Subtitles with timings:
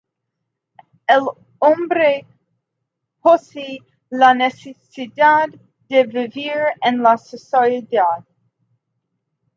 [1.07, 1.27] El
[1.59, 2.25] hombre
[3.21, 5.45] posee la necesidad
[5.89, 8.25] de vivir en sociedad.